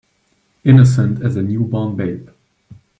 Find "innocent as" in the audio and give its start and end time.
0.63-1.35